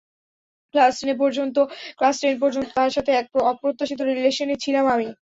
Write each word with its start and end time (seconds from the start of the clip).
Class 0.73 0.95
ten 0.99 2.35
পর্যন্ত 2.41 2.67
তার 2.75 2.91
সাথে 2.95 3.11
এক 3.13 3.27
অপ্রত্যাশিত 3.51 3.99
রিলেশনে 4.09 4.55
ছিলাম 4.63 4.85
আমি। 4.95 5.07